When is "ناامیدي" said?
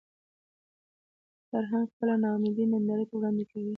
2.23-2.65